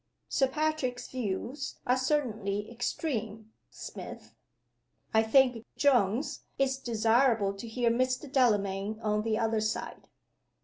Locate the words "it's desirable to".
6.57-7.67